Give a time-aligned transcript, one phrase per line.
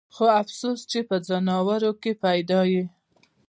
[0.13, 2.83] خو افسوس چې پۀ ځناورو کښې پېدا ئې